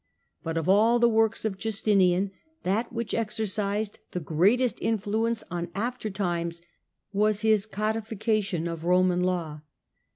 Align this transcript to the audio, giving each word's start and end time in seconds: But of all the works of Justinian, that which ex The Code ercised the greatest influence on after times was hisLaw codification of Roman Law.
But 0.41 0.57
of 0.57 0.67
all 0.67 0.97
the 0.97 1.07
works 1.07 1.45
of 1.45 1.59
Justinian, 1.59 2.31
that 2.63 2.91
which 2.91 3.13
ex 3.13 3.37
The 3.37 3.43
Code 3.43 3.45
ercised 3.49 3.95
the 4.13 4.19
greatest 4.19 4.81
influence 4.81 5.43
on 5.51 5.67
after 5.75 6.09
times 6.09 6.63
was 7.13 7.43
hisLaw 7.43 7.69
codification 7.69 8.67
of 8.67 8.83
Roman 8.85 9.21
Law. 9.23 9.61